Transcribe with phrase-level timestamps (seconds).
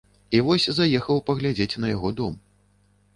[0.37, 2.33] І вось заехаў паглядзець на яго дом.